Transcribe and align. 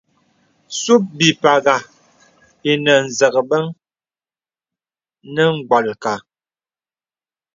Sùp 0.79 1.01
bìpàghà 1.17 1.75
ìnə 2.71 2.93
zəkbən 3.17 3.65
nə 5.33 5.43
mgbōlka. 5.55 6.13